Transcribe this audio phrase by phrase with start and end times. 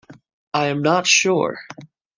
[0.55, 1.59] I am not sure.